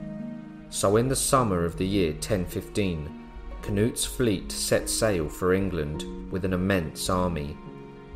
[0.71, 3.25] So, in the summer of the year 1015,
[3.63, 7.57] Canute's fleet set sail for England with an immense army.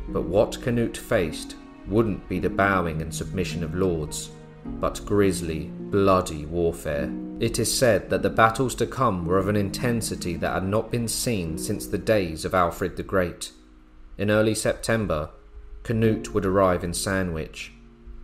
[0.09, 1.55] But what Canute faced
[1.87, 4.29] wouldn't be the bowing and submission of lords,
[4.65, 7.11] but grisly, bloody warfare.
[7.39, 10.91] It is said that the battles to come were of an intensity that had not
[10.91, 13.51] been seen since the days of Alfred the Great.
[14.17, 15.31] In early September,
[15.83, 17.73] Canute would arrive in Sandwich.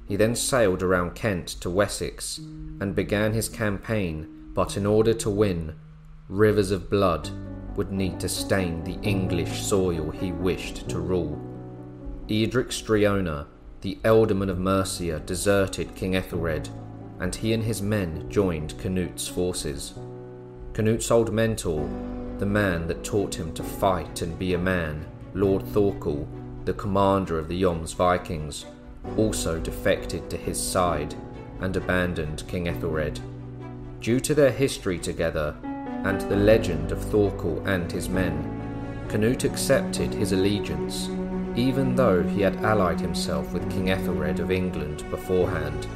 [0.08, 5.30] He then sailed around Kent to Wessex and began his campaign, but in order to
[5.30, 5.76] win,
[6.30, 7.30] rivers of blood
[7.76, 11.49] would need to stain the English soil he wished to rule.
[12.32, 13.48] Edric Streona,
[13.82, 16.70] the ealdorman of Mercia, deserted King Ethelred,
[17.20, 19.96] and he and his men joined Canute's forces.
[20.74, 21.90] Canute's old mentor,
[22.38, 26.28] the man that taught him to fight and be a man, Lord Thorkel,
[26.66, 28.66] the commander of the Jomsvikings,
[29.18, 31.16] also defected to his side
[31.62, 33.20] and abandoned King Ethelred.
[34.02, 38.56] Due to their history together and the legend of Thorkel and his men,
[39.10, 41.10] Canute accepted his allegiance,
[41.60, 45.88] even though he had allied himself with King Ethelred of England beforehand.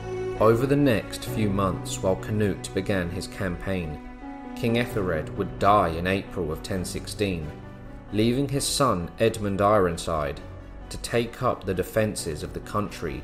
[0.41, 3.97] Over the next few months, while Canute began his campaign,
[4.57, 7.49] King Ethelred would die in April of 1016,
[8.11, 10.41] leaving his son Edmund Ironside
[10.89, 13.23] to take up the defences of the country,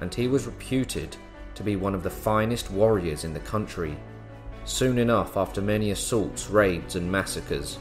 [0.00, 1.18] and he was reputed
[1.54, 3.94] to be one of the finest warriors in the country.
[4.64, 7.78] Soon enough, after many assaults, raids, and massacres,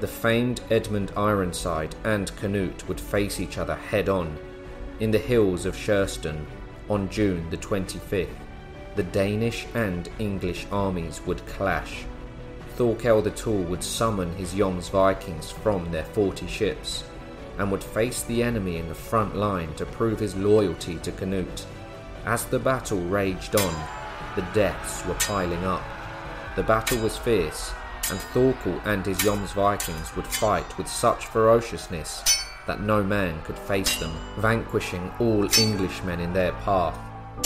[0.00, 4.36] the famed Edmund Ironside and Canute would face each other head on
[5.00, 6.44] in the hills of Sherston
[6.88, 8.28] on June the 25th.
[8.94, 12.04] The Danish and English armies would clash.
[12.76, 17.04] Thorkel the Tall would summon his Jomsvikings from their forty ships
[17.58, 21.64] and would face the enemy in the front line to prove his loyalty to Canute.
[22.26, 23.74] As the battle raged on,
[24.34, 25.82] the deaths were piling up.
[26.54, 27.72] The battle was fierce,
[28.10, 32.22] and Thorkel and his Jomsvikings would fight with such ferociousness
[32.66, 36.98] that no man could face them, vanquishing all Englishmen in their path.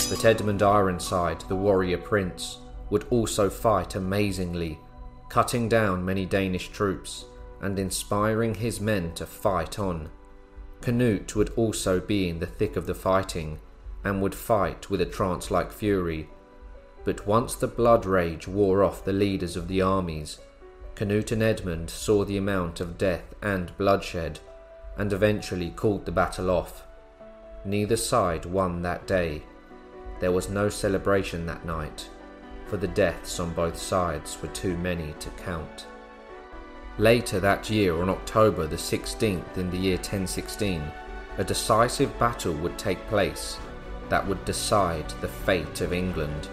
[0.09, 2.59] But Edmund Ironside, the warrior prince,
[2.89, 4.79] would also fight amazingly,
[5.29, 7.25] cutting down many Danish troops
[7.61, 10.09] and inspiring his men to fight on.
[10.81, 13.59] Canute would also be in the thick of the fighting
[14.03, 16.27] and would fight with a trance like fury.
[17.03, 20.39] But once the blood rage wore off the leaders of the armies,
[20.95, 24.39] Canute and Edmund saw the amount of death and bloodshed
[24.97, 26.85] and eventually called the battle off.
[27.65, 29.43] Neither side won that day.
[30.19, 32.07] There was no celebration that night,
[32.67, 35.87] for the deaths on both sides were too many to count.
[36.97, 40.83] Later that year, on October the 16th in the year 1016,
[41.37, 43.57] a decisive battle would take place
[44.09, 46.49] that would decide the fate of England.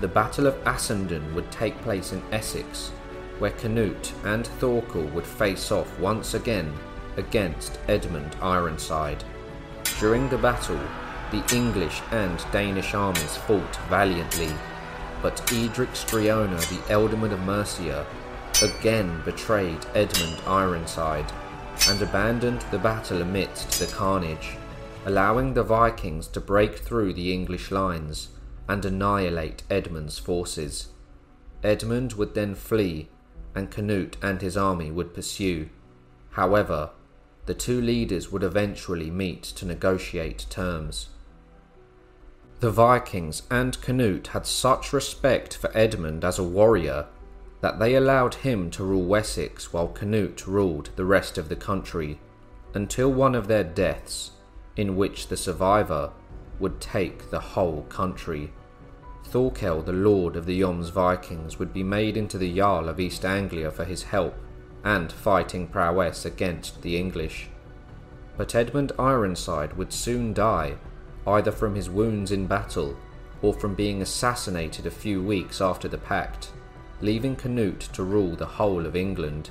[0.00, 2.92] The Battle of Assendon would take place in Essex,
[3.38, 6.72] where Canute and Thorkel would face off once again
[7.16, 9.24] against Edmund Ironside.
[9.98, 10.80] During the battle,
[11.30, 14.52] the English and Danish armies fought valiantly,
[15.22, 18.06] but Edric Streona, the ealdorman of Mercia,
[18.62, 21.30] again betrayed Edmund Ironside
[21.88, 24.56] and abandoned the battle amidst the carnage,
[25.04, 28.28] allowing the Vikings to break through the English lines
[28.68, 30.88] and annihilate Edmund's forces.
[31.62, 33.08] Edmund would then flee,
[33.54, 35.68] and Canute and his army would pursue.
[36.30, 36.90] However,
[37.46, 41.08] the two leaders would eventually meet to negotiate terms.
[42.60, 47.06] The Vikings and Canute had such respect for Edmund as a warrior
[47.60, 52.18] that they allowed him to rule Wessex while Canute ruled the rest of the country,
[52.74, 54.32] until one of their deaths,
[54.76, 56.10] in which the survivor
[56.58, 58.52] would take the whole country.
[59.34, 63.68] Thorkel, the lord of the Jomsvikings, would be made into the Jarl of East Anglia
[63.72, 64.36] for his help
[64.84, 67.48] and fighting prowess against the English.
[68.36, 70.76] But Edmund Ironside would soon die,
[71.26, 72.96] either from his wounds in battle
[73.42, 76.52] or from being assassinated a few weeks after the pact,
[77.00, 79.50] leaving Canute to rule the whole of England.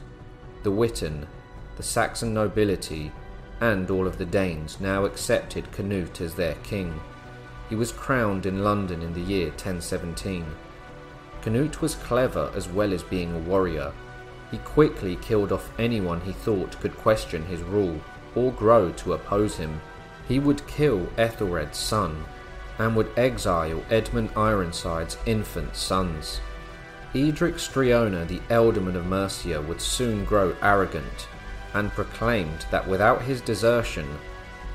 [0.64, 1.28] The Witan,
[1.76, 3.12] the Saxon nobility,
[3.60, 7.02] and all of the Danes now accepted Canute as their king.
[7.74, 10.46] He was crowned in London in the year 1017.
[11.42, 13.92] Canute was clever as well as being a warrior.
[14.52, 18.00] He quickly killed off anyone he thought could question his rule
[18.36, 19.82] or grow to oppose him.
[20.28, 22.26] He would kill Ethelred's son
[22.78, 26.42] and would exile Edmund Ironside's infant sons.
[27.16, 31.28] Edric Streona, the ealdorman of Mercia, would soon grow arrogant
[31.74, 34.08] and proclaimed that without his desertion,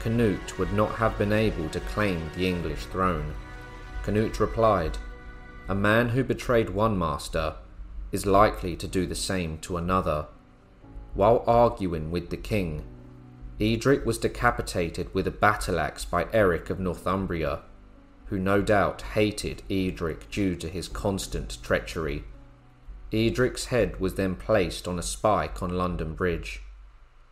[0.01, 3.35] Canute would not have been able to claim the English throne.
[4.03, 4.97] Canute replied,
[5.69, 7.57] A man who betrayed one master
[8.13, 10.27] is likely to do the same to another.
[11.15, 12.85] While arguing with the king,
[13.61, 17.63] Edric was decapitated with a battle axe by Eric of Northumbria,
[18.27, 22.25] who no doubt hated Edric due to his constant treachery.
[23.13, 26.63] Edric's head was then placed on a spike on London Bridge.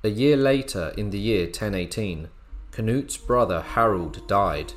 [0.03, 2.29] A year later, in the year 1018,
[2.77, 4.75] Canute's brother Harold died.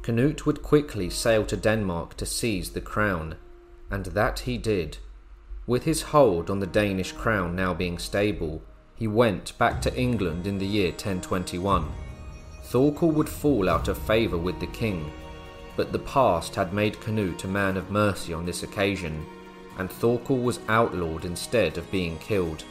[0.00, 3.36] Canute would quickly sail to Denmark to seize the crown,
[3.90, 4.96] and that he did.
[5.66, 8.62] With his hold on the Danish crown now being stable,
[8.94, 11.92] he went back to England in the year 1021.
[12.62, 15.12] Thorkel would fall out of favour with the king,
[15.76, 19.26] but the past had made Canute a man of mercy on this occasion,
[19.76, 22.64] and Thorkel was outlawed instead of being killed.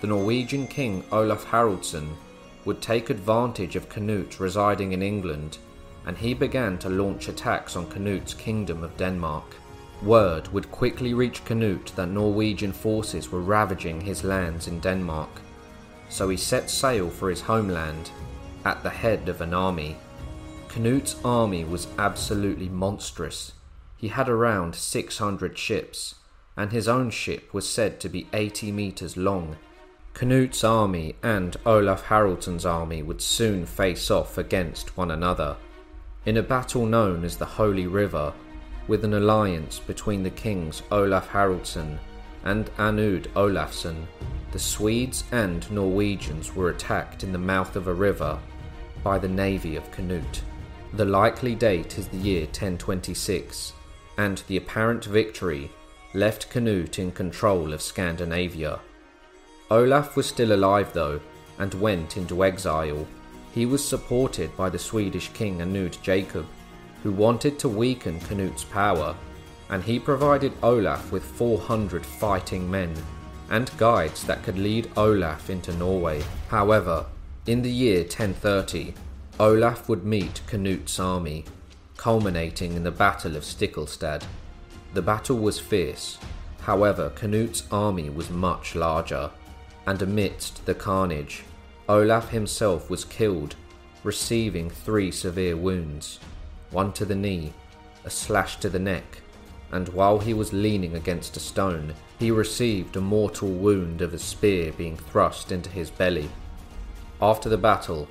[0.00, 2.16] The Norwegian king Olaf Haraldsson
[2.64, 5.58] would take advantage of Canute residing in England,
[6.06, 9.56] and he began to launch attacks on Canute's kingdom of Denmark.
[10.02, 15.30] Word would quickly reach Canute that Norwegian forces were ravaging his lands in Denmark,
[16.08, 18.10] so he set sail for his homeland
[18.64, 19.96] at the head of an army.
[20.68, 23.52] Canute's army was absolutely monstrous.
[23.96, 26.16] He had around 600 ships,
[26.56, 29.56] and his own ship was said to be 80 metres long.
[30.14, 35.56] Canute's army and Olaf Haraldsson's army would soon face off against one another
[36.24, 38.32] in a battle known as the Holy River,
[38.86, 41.98] with an alliance between the kings Olaf Haraldsson
[42.44, 44.06] and Anund Olafsson.
[44.52, 48.38] The Swedes and Norwegians were attacked in the mouth of a river
[49.02, 50.42] by the navy of Canute.
[50.92, 53.72] The likely date is the year 1026,
[54.16, 55.72] and the apparent victory
[56.14, 58.78] left Canute in control of Scandinavia.
[59.70, 61.20] Olaf was still alive though,
[61.58, 63.06] and went into exile.
[63.54, 66.46] He was supported by the Swedish king Anund Jacob,
[67.02, 69.14] who wanted to weaken Canute's power,
[69.70, 72.94] and he provided Olaf with 400 fighting men
[73.50, 76.22] and guides that could lead Olaf into Norway.
[76.48, 77.06] However,
[77.46, 78.94] in the year 1030,
[79.38, 81.44] Olaf would meet Canute's army,
[81.96, 84.24] culminating in the Battle of Stiklestad.
[84.94, 86.18] The battle was fierce,
[86.62, 89.30] however, Canute's army was much larger,
[89.86, 91.44] and amidst the carnage,
[91.88, 93.56] Olaf himself was killed,
[94.02, 96.18] receiving three severe wounds
[96.70, 97.52] one to the knee,
[98.04, 99.20] a slash to the neck,
[99.70, 104.18] and while he was leaning against a stone, he received a mortal wound of a
[104.18, 106.28] spear being thrust into his belly.
[107.22, 108.08] After the battle,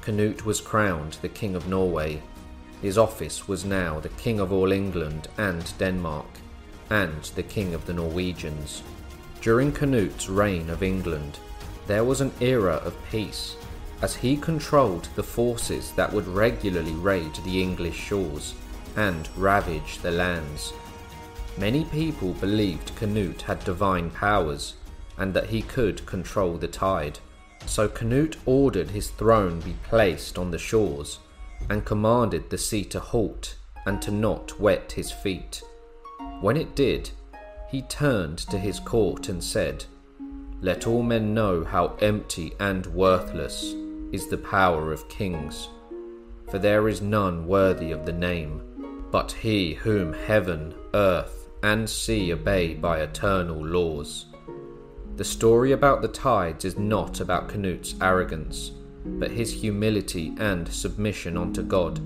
[0.00, 2.22] Canute was crowned the King of Norway.
[2.82, 6.26] His office was now the King of all England and Denmark,
[6.90, 8.82] and the King of the Norwegians.
[9.44, 11.38] During Canute's reign of England,
[11.86, 13.56] there was an era of peace,
[14.00, 18.54] as he controlled the forces that would regularly raid the English shores
[18.96, 20.72] and ravage the lands.
[21.58, 24.76] Many people believed Canute had divine powers
[25.18, 27.18] and that he could control the tide.
[27.66, 31.18] So Canute ordered his throne be placed on the shores,
[31.68, 35.62] and commanded the sea to halt and to not wet his feet.
[36.40, 37.10] When it did,
[37.74, 39.84] he turned to his court and said,
[40.60, 43.74] Let all men know how empty and worthless
[44.12, 45.68] is the power of kings,
[46.48, 48.62] for there is none worthy of the name,
[49.10, 54.26] but he whom heaven, earth, and sea obey by eternal laws.
[55.16, 58.70] The story about the tides is not about Canute's arrogance,
[59.04, 62.00] but his humility and submission unto God,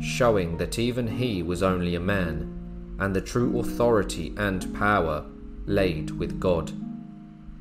[0.00, 2.51] showing that even he was only a man,
[3.02, 5.24] and the true authority and power
[5.66, 6.70] laid with God.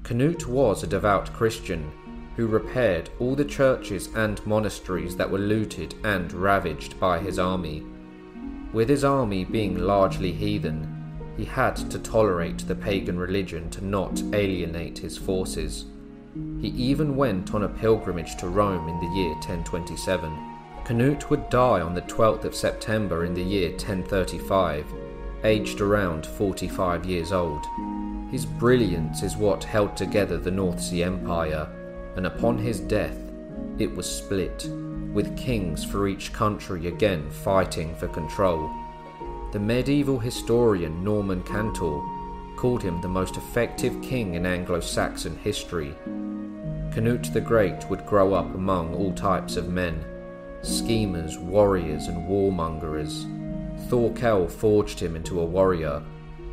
[0.03, 1.91] Canute was a devout Christian,
[2.35, 7.83] who repaired all the churches and monasteries that were looted and ravaged by his army.
[8.71, 14.21] With his army being largely heathen, he had to tolerate the pagan religion to not
[14.33, 15.85] alienate his forces.
[16.59, 20.49] He even went on a pilgrimage to Rome in the year 1027.
[20.85, 24.85] Canute would die on the 12th of September in the year 1035,
[25.43, 27.65] aged around 45 years old.
[28.31, 31.67] His brilliance is what held together the North Sea Empire,
[32.15, 33.17] and upon his death,
[33.77, 34.67] it was split,
[35.13, 38.69] with kings for each country again fighting for control.
[39.51, 42.01] The medieval historian Norman Cantor
[42.55, 45.93] called him the most effective king in Anglo Saxon history.
[46.93, 50.05] Canute the Great would grow up among all types of men
[50.61, 53.25] schemers, warriors, and warmongers.
[53.91, 56.01] Thorkel forged him into a warrior,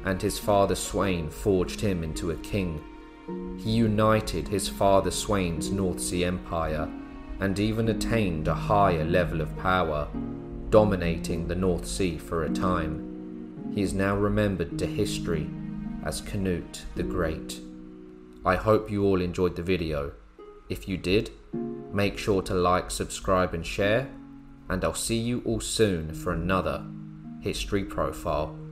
[0.05, 2.83] and his father Sweyn forged him into a king.
[3.57, 6.91] He united his father Sweyn's North Sea Empire
[7.39, 10.09] and even attained a higher level of power,
[10.71, 13.71] dominating the North Sea for a time.
[13.73, 15.49] He is now remembered to history
[16.05, 17.61] as Canute the Great.
[18.45, 20.11] I hope you all enjoyed the video.
[20.69, 21.31] If you did,
[21.93, 24.09] make sure to like, subscribe, and share,
[24.69, 26.85] and I'll see you all soon for another
[27.41, 28.68] History Profile.